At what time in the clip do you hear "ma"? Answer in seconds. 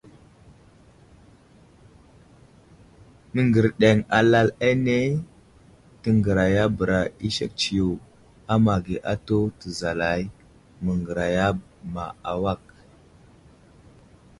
8.63-8.73, 11.93-12.05